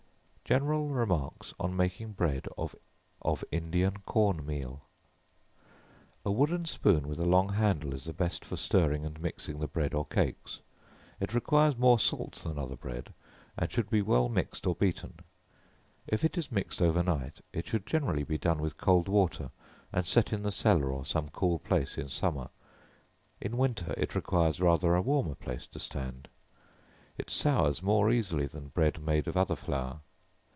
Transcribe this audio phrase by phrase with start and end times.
[0.43, 2.75] General Remarks on making Bread of
[3.53, 4.81] Indian Corn Meal.
[6.25, 9.67] A wooden spoon with a long handle, is the best for stirring and mixing the
[9.67, 10.59] bread or cakes.
[11.21, 13.13] It requires more salt than other bread,
[13.57, 15.21] and should be well mixed or beaten.
[16.05, 19.51] If it is mixed over night, it should generally be done with cold water,
[19.93, 22.49] and set in the cellar or some cool place in summer,
[23.39, 26.27] in winter it requires rather a warmer place to stand.
[27.17, 30.01] It sours more easily than bread made of other flour.